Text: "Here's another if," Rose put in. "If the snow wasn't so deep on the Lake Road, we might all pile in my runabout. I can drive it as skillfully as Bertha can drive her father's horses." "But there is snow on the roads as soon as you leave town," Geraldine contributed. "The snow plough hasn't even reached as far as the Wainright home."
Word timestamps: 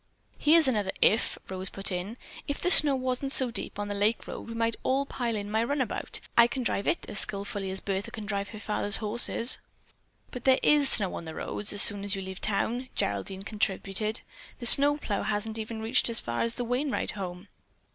"Here's 0.39 0.67
another 0.67 0.89
if," 0.99 1.37
Rose 1.47 1.69
put 1.69 1.91
in. 1.91 2.17
"If 2.47 2.59
the 2.59 2.71
snow 2.71 2.95
wasn't 2.95 3.31
so 3.31 3.51
deep 3.51 3.77
on 3.77 3.87
the 3.87 3.93
Lake 3.93 4.25
Road, 4.25 4.47
we 4.49 4.55
might 4.55 4.75
all 4.81 5.05
pile 5.05 5.35
in 5.35 5.51
my 5.51 5.63
runabout. 5.63 6.19
I 6.35 6.47
can 6.47 6.63
drive 6.63 6.87
it 6.87 7.07
as 7.07 7.19
skillfully 7.19 7.69
as 7.69 7.81
Bertha 7.81 8.09
can 8.09 8.25
drive 8.25 8.49
her 8.49 8.59
father's 8.59 8.97
horses." 8.97 9.59
"But 10.31 10.45
there 10.45 10.57
is 10.63 10.89
snow 10.89 11.13
on 11.13 11.25
the 11.25 11.35
roads 11.35 11.71
as 11.71 11.83
soon 11.83 12.03
as 12.03 12.15
you 12.15 12.23
leave 12.23 12.41
town," 12.41 12.89
Geraldine 12.95 13.43
contributed. 13.43 14.21
"The 14.57 14.65
snow 14.65 14.97
plough 14.97 15.21
hasn't 15.21 15.59
even 15.59 15.83
reached 15.83 16.09
as 16.09 16.19
far 16.19 16.41
as 16.41 16.55
the 16.55 16.65
Wainright 16.65 17.11
home." 17.11 17.47